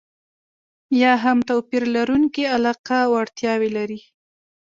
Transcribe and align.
یا 1.01 1.13
هم 1.23 1.37
توپير 1.49 1.83
لرونکې 1.95 2.43
علاقه 2.55 2.97
او 3.05 3.11
اړتياوې 3.21 3.69
ولري. 3.71 3.99